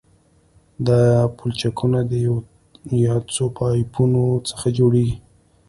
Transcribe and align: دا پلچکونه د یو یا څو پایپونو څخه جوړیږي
دا 0.87 0.99
پلچکونه 1.37 1.99
د 2.11 2.13
یو 2.25 2.35
یا 3.05 3.15
څو 3.33 3.43
پایپونو 3.57 4.23
څخه 4.49 4.67
جوړیږي 4.77 5.15